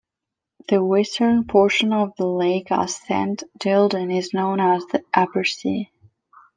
The 0.67 0.83
western 0.83 1.43
portion 1.45 1.93
of 1.93 2.13
the 2.17 2.25
lake 2.25 2.71
at 2.71 2.89
Saint 2.89 3.43
Gilgen 3.59 4.09
is 4.11 4.33
known 4.33 4.59
as 4.59 4.83
the 4.87 5.03
"Abersee". 5.15 5.91